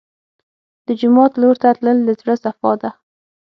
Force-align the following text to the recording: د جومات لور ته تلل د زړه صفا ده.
د 0.85 0.87
جومات 0.99 1.31
لور 1.41 1.55
ته 1.63 1.69
تلل 1.77 1.97
د 2.07 2.09
زړه 2.19 2.35
صفا 2.43 2.71
ده. 2.81 2.89